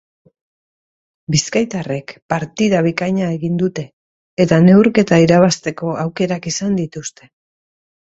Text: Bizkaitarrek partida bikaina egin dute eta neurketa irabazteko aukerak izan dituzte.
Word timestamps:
Bizkaitarrek 1.33 2.13
partida 2.33 2.79
bikaina 2.87 3.27
egin 3.33 3.59
dute 3.63 3.83
eta 4.47 4.59
neurketa 4.69 5.19
irabazteko 5.27 5.93
aukerak 6.05 6.49
izan 6.53 6.81
dituzte. 6.81 7.29